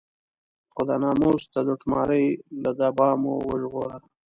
خو 0.73 0.81
د 0.89 0.91
ناموس 1.03 1.43
د 1.53 1.55
لوټمارۍ 1.67 2.25
له 2.63 2.71
دبا 2.79 3.09
مو 3.21 3.33
وژغوره. 3.47 3.97